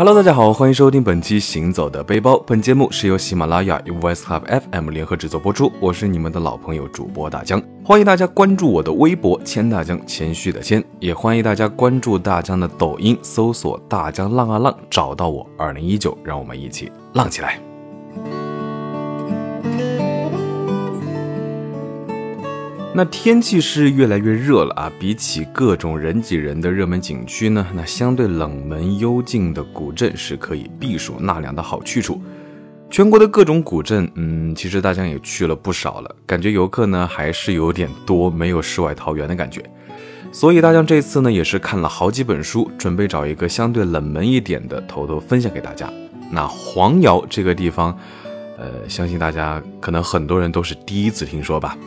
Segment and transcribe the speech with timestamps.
[0.00, 2.32] Hello，大家好，欢迎收听本期《行走的背包》。
[2.46, 4.40] 本节目是由喜马拉雅与 Voice Hub
[4.72, 5.70] FM 联合制作播出。
[5.78, 15.46] 我是你们的老朋友主播大江，欢迎大家关注我的微博“谦大江”，谦虚的谦，也欢迎大家关注大江的抖音，搜索“大江浪啊浪”，找到我。
[15.58, 17.60] 二零一九，让我们一起浪起来。
[22.92, 24.90] 那天气是越来越热了啊！
[24.98, 32.20] 比起各种人挤人的热门景区呢，那相对冷门幽静的古镇是可以避暑纳凉的好去处。
[32.90, 39.62] 全国的各种古镇，嗯，其实大家也去了不少了，感觉游客呢还是有点多，没有世外桃源的感觉。
[40.32, 45.88] 所以大家这次呢也是看了好几本书，准备找一个相对冷门一点的偷偷分享给大家。
[46.32, 47.96] 那黄瑶这个地方，
[48.58, 51.78] 呃，相信大家可能很多人都是第一次听说吧。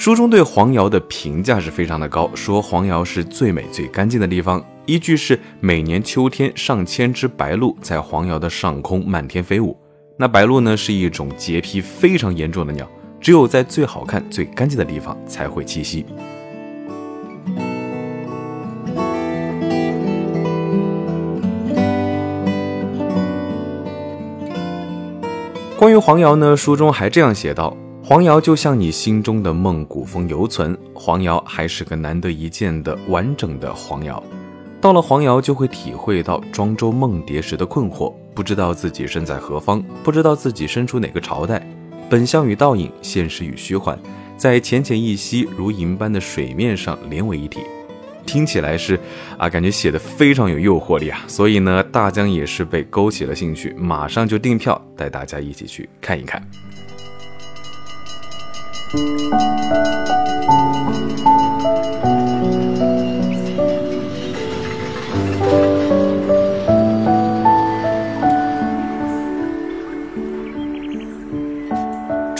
[0.00, 4.64] 书中对黄瑶的评价是非常的高，说黄瑶是最美最干净的地方。
[4.86, 9.76] 依据是每年秋天上千只白鹭在黄瑶的上空漫天飞舞。
[10.16, 12.88] 那白鹭呢是一种洁癖非常严重的鸟，
[13.20, 16.06] 只有在最好看、最干净的地方才会栖息。
[25.76, 27.76] 关于黄瑶呢，书中还这样写道。
[28.10, 30.76] 黄瑶就像你心中的梦，古风犹存。
[30.92, 34.20] 黄瑶还是个难得一见的完整的黄瑶。
[34.80, 41.64] 到了黄瑶，就会体会到庄周梦蝶时的困惑，不知道自己身在何方，不知道自己身处哪个朝代。
[42.10, 43.96] 本相与倒影，现实与虚幻，
[44.36, 47.60] 在浅浅一息如银般的水面上连为一体。
[48.26, 48.98] 听起来是
[49.38, 51.20] 啊，感觉写的非常有诱惑力啊。
[51.28, 56.44] 所以呢，大江也是被勾起了兴趣，马上就订票带大家一起去看一看。
[58.92, 58.98] 中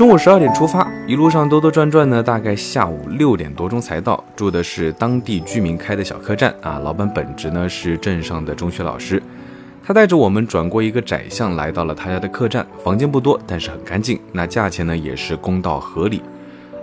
[0.08, 4.24] 午十二点出发，一路上兜兜转转呢，大概下午六点多钟才到。
[4.34, 9.22] 住的是当地居民开的小客栈啊，老板本职呢是镇上的中学老师。
[9.84, 12.66] 他带着我们转过一个窄巷，来到了他家的客栈。
[12.82, 14.18] 房间不多，但是很干净。
[14.32, 16.20] 那价钱呢也是公道合理。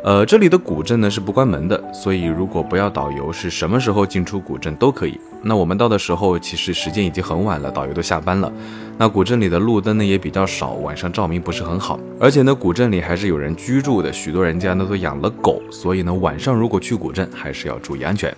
[0.03, 5.19] 呃，这里的古镇呢是不关门的，所以如果不要导游，是什么时候进出古镇都可以。
[5.41, 8.51] 那我们到的时候，其实时间已经很晚了，导游都下班了。
[8.97, 11.99] 那古镇里的路灯呢也比较少，晚上照明不是很好。
[12.19, 18.33] 而且呢，古镇里还是有人居住的，许多人家呢都养了狗，所以呢晚上如果去古镇，还是要注意安全。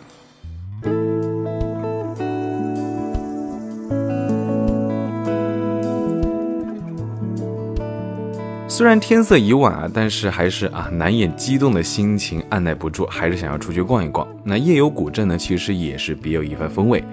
[8.80, 14.26] 虽然天色已晚啊，但是还是啊难掩激动的心情，按耐不住，还是想要出去逛一逛。
[14.42, 17.04] 那夜游古镇呢，其实也是别有一番风味。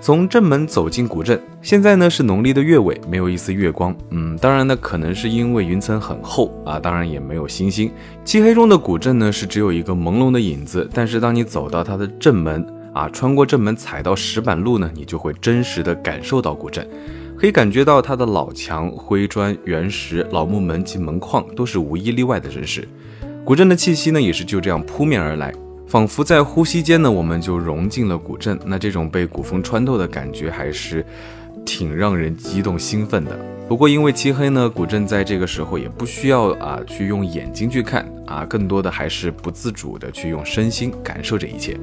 [0.00, 3.92] 从正门走进古镇，现在呢是农历的月尾，没有一丝月光。
[4.10, 7.90] 嗯，当然呢，可能是因为云层很厚啊，当然也没有星星。
[8.24, 10.88] 漆黑中的古镇呢，是只有一个朦胧的影子。
[10.94, 12.64] 但是当你走到它的正门
[12.94, 16.88] 啊，穿过正门，踩到石板路呢，你就会真实的感受到古镇。
[17.38, 22.86] 可以感觉到它的老墙、灰砖、原石、老木门及门框都是无一例外的真实。
[23.44, 25.54] 古镇的气息呢，也是就这样扑面而来，
[25.86, 28.58] 仿佛在呼吸间呢，我们就融进了古镇。
[28.66, 31.06] 那这种被古风穿透的感觉，还是
[31.64, 33.38] 挺让人激动兴奋的。
[33.68, 41.78] 不过因为漆黑呢，古镇在这个时候也不需要啊去用眼睛去看啊，更多的还是不自主的去用身心感受这一切。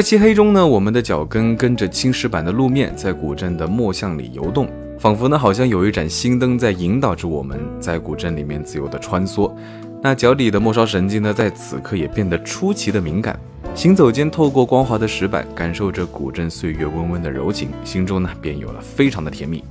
[0.00, 4.66] 在漆黑中呢，我们的脚跟跟着青石板的路面，在古镇的墨巷里游动，
[4.98, 9.54] 仿佛呢，好像有一盏心灯在引导着我们在古镇里面自由的穿梭。
[10.02, 13.38] 那脚底的末梢神经呢，在此刻也变得出奇的敏感。
[13.74, 19.62] 行走间，透过光滑的石板，感受着古镇岁月温温的柔情，心中呢，便有了非常的甜蜜。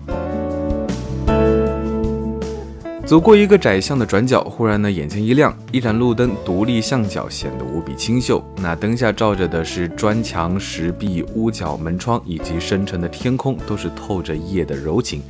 [3.10, 8.40] 走过一个窄巷的转角，忽然呢，眼前一亮，一盏路灯独立巷角，显得无比清秀。
[8.62, 15.24] 那灯下照着的是砖墙、石壁、屋角、门窗，以及深沉的天空，都是透着夜的柔情。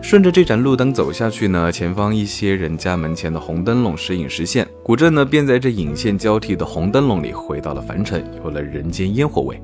[0.00, 9.60] 顺着这盏路灯走下去呢，前方一些人家门前的红灯笼时隐时现，古镇呢，便在这引线交替的红灯笼里回到了凡尘，有了人间烟火味。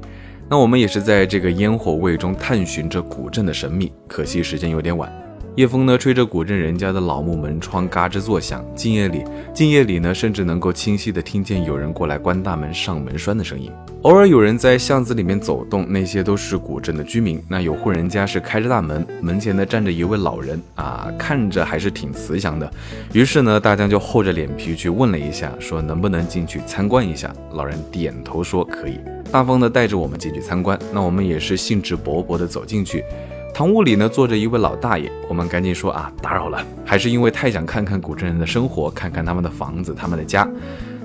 [0.49, 3.93] 那我们也是在这个烟火味中探寻着古镇的神秘。
[4.08, 5.08] 可惜时间有点晚。
[5.54, 8.64] 夜风呢吹着古镇人家的老木门窗，嘎吱作响。
[8.75, 9.22] 静夜里，
[9.52, 13.70] 静夜里呢，甚至能够清晰的听见有人过来关大门、上门栓的声音。
[14.00, 17.38] 偶尔有人在巷子里面走动，那些都是古镇的居民。
[17.49, 22.72] 那有户人家是开着大门，门前呢站着一位老人啊，看着还是挺慈祥的。
[23.12, 27.31] 于是呢，大江就厚着脸皮去问了一下，说能不能进去参观一下。
[27.52, 28.98] 老人点头说可以，
[29.31, 30.78] 大方的带着我们进去参观。
[30.94, 33.05] 那我们也是兴致勃勃的走进去。
[33.54, 40.49] 堂屋里呢坐着一位老大爷，我们赶紧说啊，打扰了，还是因为太想看看古镇人的生活，看看他们的房子、他们的家。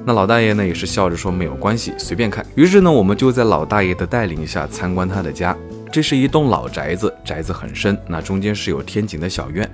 [0.05, 2.45] 那老大爷呢也是笑着说没有关系，随便看。
[2.55, 5.55] 于是呢，我们就在老大爷的带领下参观他的家。
[5.91, 9.69] 这是一栋老宅子，宅子很深，那中间是有天井的小院，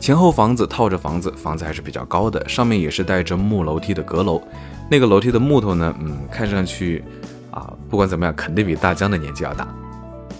[0.00, 4.42] 前后房子套着房子，房子还是比较高的，上面也是带着木楼梯的阁楼。
[4.90, 7.04] 那个楼梯的木头呢，嗯，看上去
[7.52, 9.68] 啊，不管怎么样，肯定比大江的年纪要大。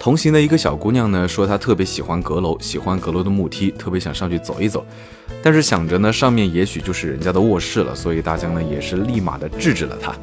[0.07, 4.87] 同行的一个小姑娘呢，说她特别喜欢阁楼，喜欢阁楼的木梯，特别想上去走一走。
[5.43, 10.15] 但是想着呢，上面也许就是人家的卧室了，所以大江呢也是立马的制止了她。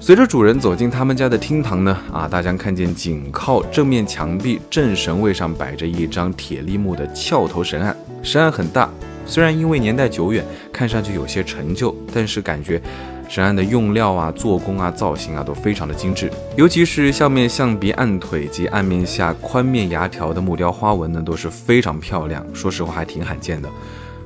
[0.00, 8.90] 随着主人走进他们家的厅堂呢，啊，大江看见紧靠正面墙壁正神位上摆着一张铁立木的翘头神案，神案很大，
[9.24, 12.78] 虽然因为年代久远，看上去有些陈旧，但是感觉。
[13.28, 22.44] 神案的用料啊、做工啊、造型啊都非常的精致，尤其是下面象鼻、案腿及案面下宽面牙条的木雕花纹呢，都是非常漂亮。
[22.54, 23.68] 说实话，还挺罕见的。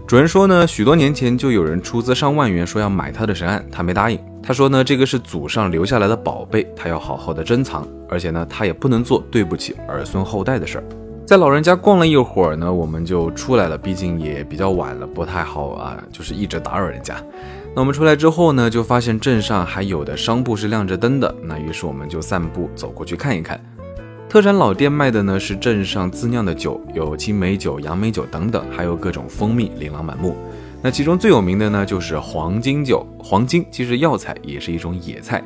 [0.06, 4.19] 主人说呢，许多年前就有人出资上万元说要买他的神案，他没答应。
[4.43, 10.85] 他说呢，这个是祖上留下来的宝贝，他要好好的珍藏，而且呢，他也不能做对不起儿孙后代的事儿。
[11.25, 17.14] 在老人家逛了一会儿呢，我们就出来了，毕竟也比较晚了，不太好啊，就是一直打扰人家。
[17.72, 21.32] 那我们出来之后呢，就发现镇上还有的商铺是亮着灯的。
[21.44, 23.61] 那于是我们就散步走过去看一看。
[24.28, 30.37] 特产老店卖的呢是镇上自酿的酒，有青梅酒、杨梅酒等等，还有各种蜂蜜，琳琅满目。
[30.82, 33.06] 那其中最有名的呢就是黄金酒。
[33.19, 35.43] 黄金既是药材，也是一种野菜。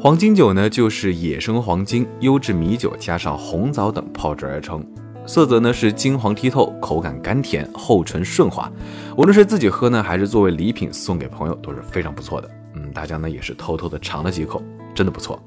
[0.00, 4.82] 黄金酒呢就是野生黄金、优质米酒加上红枣等泡制而成。
[5.26, 8.70] 色泽呢是金黄剔透，口感甘甜，厚醇顺滑。
[9.16, 12.48] 无论是自己喝呢，还是作为礼品送给朋友，都是非常不错的。
[12.74, 14.62] 嗯，大家呢也是偷偷的尝了几口，
[14.94, 15.40] 真的不错。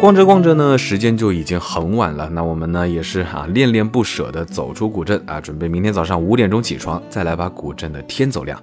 [0.00, 2.30] 逛着逛着呢，时间就已经很晚了。
[2.30, 8.62] 那我们呢也是啊，恋恋不舍的走出古镇啊，准备明天早上五点钟起床，再来把古镇的天走亮。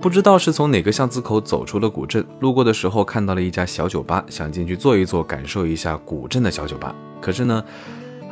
[0.00, 6.94] 不知道是从哪个巷子口走出了古镇，路过的时候看到了一家小酒吧，想进去坐一坐，感受一下古镇的小酒吧。
[7.20, 7.64] 可是呢，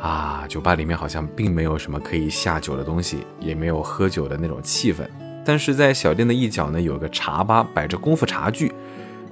[0.01, 5.05] 啊，酒吧里面好像并没有什么可以下酒的东西，也没有喝酒的那种气氛。
[5.43, 8.71] 但是在小店的一角呢，有个茶吧，摆着功夫茶具，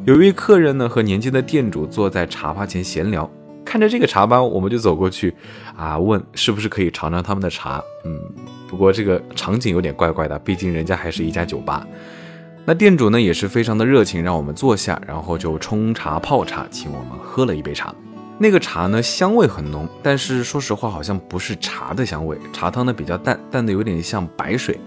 [0.04, 3.30] 有一位客人呢和年轻的店主坐在茶吧前闲聊。
[3.64, 5.34] 看着这个茶吧，我们就走过去，
[5.76, 7.82] 啊，问是不是可以尝尝他们的茶。
[8.04, 8.20] 嗯，
[8.68, 11.88] 不过这个场景有点怪怪的，毕竟人家还是一家酒吧。
[12.68, 17.94] 那店主呢也是非常的热情，让我们坐下，然后就冲茶泡茶，请我们喝了一杯茶。
[18.40, 24.80] 那个茶呢香味很浓，但是说实话好像不是茶的香味，茶汤呢比较淡，淡的有点像白水。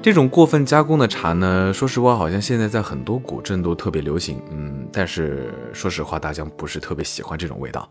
[0.00, 7.86] 这种过分加工的茶呢，说实话好像现在在很多古镇都特别流行，嗯，但是说实话大家不是特别喜欢这种味道。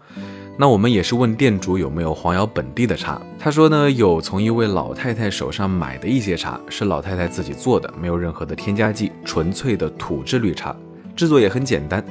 [0.60, 10.76] 那我们也是问店主有没有黄瑶本地的茶，他说呢有从一位老太太手上买的一些茶，是老太太自己做的，没有任何的添加剂，纯粹的土制绿茶，
[11.16, 12.04] 制作也很简单。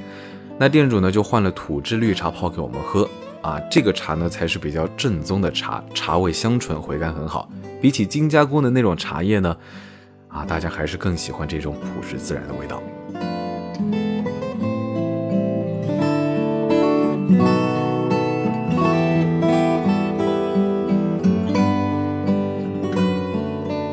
[0.56, 3.08] 那店主呢就换了土制绿茶泡给我们喝
[3.43, 7.50] 啊，这个茶呢才是比较正宗的茶，茶味香醇，回甘很好。
[7.82, 9.56] 比起精加工的那种茶叶呢，
[10.29, 12.81] 啊，大家还是更喜欢这种朴实自然的味道。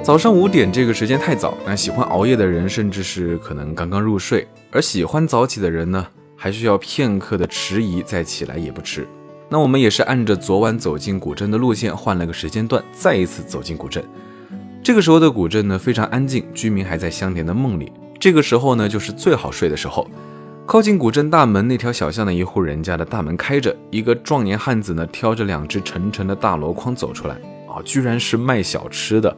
[0.03, 6.05] 早上五点这个时间太早，那喜欢熬夜的人甚至是可能刚刚入睡，而喜欢早起的人呢，
[6.35, 9.07] 还需要片刻的迟疑再起来也不迟。
[9.47, 14.03] 那我们也是按着昨晚走进古镇的路线换了个时间段，再一次走进古镇。
[14.83, 17.89] 这个时候的古镇呢非常安静，居民还在香甜的梦里。
[18.19, 20.05] 这个时候呢就是最好睡的时候。
[20.65, 27.35] 靠近古镇大门那条小巷的一户人家的大门开着，一个壮年汉子呢挑着两只沉沉的大箩筐走出来，
[27.69, 29.33] 啊，居然是卖小吃的。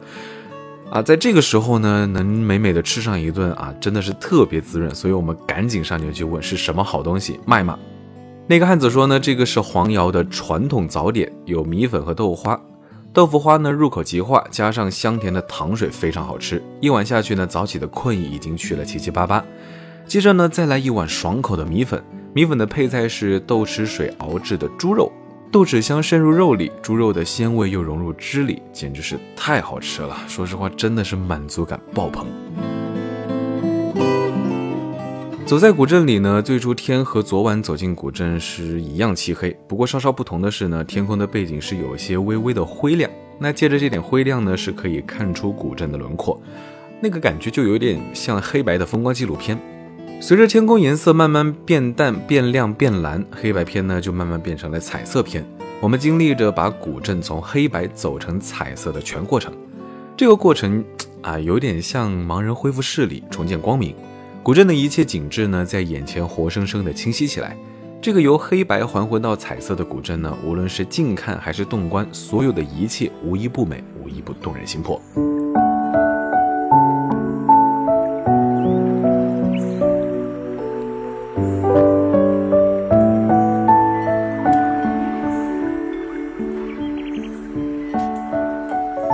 [0.90, 7.76] 啊，在这个时候呢，能美美的吃上一顿啊，真的是特别滋润，所以我们赶紧上前去问是什么好东西卖吗？
[8.46, 12.58] 那个汉子说呢，这个是黄瑶的传统早点，有米粉和豆花。
[13.12, 16.62] 豆腐花呢入口即化，加上香甜的糖水，非常好吃。
[16.80, 19.44] 一碗下去呢，早起的困意已经去了七七八八。
[20.06, 22.00] 接着呢，再来一碗爽口的米粉，
[22.32, 25.10] 米粉的配菜是豆豉水熬制的猪肉，
[25.50, 30.16] 豆豉香渗入肉里，猪肉的鲜味又融入汁里，简直是太好吃了。
[30.28, 32.26] 说实话，真的是满足感爆棚。
[35.46, 43.10] 走在古镇里呢，最初天和昨晚走进古镇是一样漆黑，不过稍稍不同的是呢，天空的背景是有些微微的灰亮。
[43.38, 46.38] 那借着这点灰亮呢，是可以看出古镇的轮廓，
[47.00, 49.56] 那个感觉就有点像黑白的风光纪录片。
[50.18, 55.46] 随着天空颜色慢慢变淡、变亮、变蓝，黑白片呢就慢慢变成了彩色片。
[55.80, 59.52] 我们经历着把古镇从黑白走成彩色的全过程，
[60.16, 60.82] 这个过程
[61.20, 63.94] 啊，有点像盲人恢复视力、重见光明。
[64.42, 67.56] 古镇的一切景致呢，在眼前活生生的清晰起来。
[68.00, 75.00] 这个由黑白还回到彩色的古镇呢，无论是近看还是动观，所有的一切无一不美，无一不动人心魄。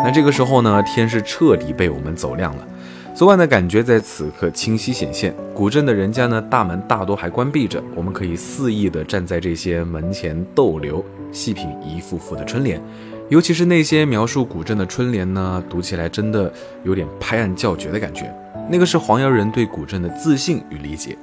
[0.04, 2.66] 那这个时候呢，天是彻底被我们走亮了。
[3.14, 5.34] 昨晚的感觉在此刻清晰显现。
[5.54, 12.82] 古镇的人家呢，大门大多还关闭着，我们可以肆意地站在这些门前逗留，细品一幅幅的春联。
[13.28, 18.34] 尤其是那些描述古镇的春联呢，读起来真的有点拍案叫绝的感觉。
[18.68, 21.16] 那个是黄瑶人对古镇的自信与理解。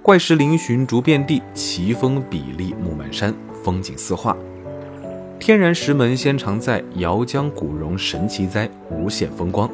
[0.00, 4.34] 怪石嶙峋竹遍地，奇峰笔立木满山，风景似画。
[5.40, 9.68] 天然石门仙常在，瑶江古榕神奇哉，无限风光。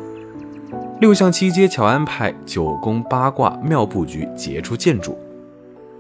[1.01, 5.19] 六巷七街巧安排，九宫八卦妙布局，杰出建筑。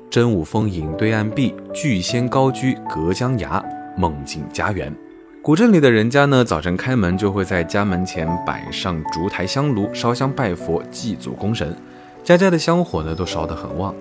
[0.09, 3.63] 真武峰隐对岸壁，巨仙高居隔江崖，
[3.99, 4.95] 梦境家园。
[5.43, 11.77] 古镇里的人家呢，早晨开门就会在家门前摆上烛台香炉，烧香拜佛，祭祖供神。
[12.23, 13.93] 家家的香火呢，都烧得很旺。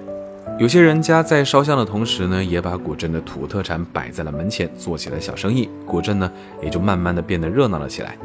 [0.58, 5.70] 有些人家在烧香的同时呢，也把古镇的土特产摆在了门前，做起了小生意。
[5.86, 6.32] 古镇呢，
[6.64, 8.18] 也就慢慢的变得热闹了起来。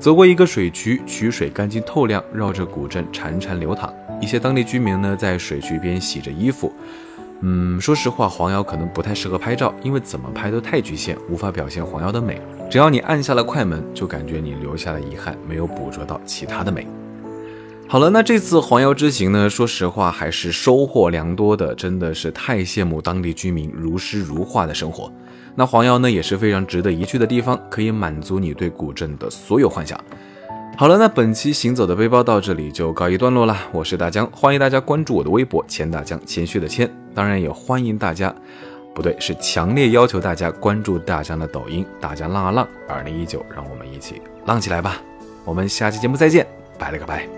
[0.00, 3.94] 走过一个水渠，渠水干净透亮，绕着古镇潺潺流淌。
[4.20, 6.72] 一些当地居民呢，在水渠边洗着衣服。
[7.42, 12.42] 嗯，说实话，黄瑶可能不太适合拍照，因为怎么拍都太局限，无法表现黄瑶的美。
[12.68, 16.88] 只要你按下了快门，就感觉你留下了遗憾，没有捕捉到其他的美。
[17.90, 25.10] 好了，那这次黄瑶之行呢，说实话还是收获良多的，真的是太羡慕当地居民如诗如画的生活。
[25.54, 29.98] 那黄瑶呢也是非常值得一去的地方，可以满足你对古镇的所有幻想。
[30.76, 33.56] 好了，那本期行走的背包到这里就告一段落了。
[33.72, 36.88] 我是大江，欢迎大家关注我的微博“钱大江”，谦虚的谦。
[37.14, 38.32] 当然也欢迎大家，
[38.94, 42.68] 不对，是强烈要求大家关注大江的抖音“大江浪啊浪”。
[42.86, 45.00] 二零一九，让我们一起浪起来吧！
[45.46, 46.46] 我们下期节目再见，
[46.78, 47.37] 拜了个拜。